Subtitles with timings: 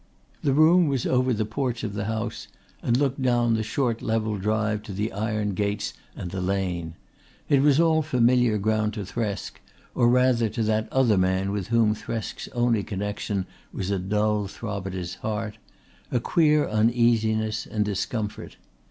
[0.41, 2.47] The room was over the porch of the house
[2.81, 6.95] and looked down the short level drive to the iron gates and the lane.
[7.49, 9.59] It was all familiar ground to Thresk
[9.93, 14.87] or rather to that other man with whom Thresk's only connection was a dull throb
[14.87, 15.59] at his heart,
[16.09, 18.57] a queer uneasiness and discomfort.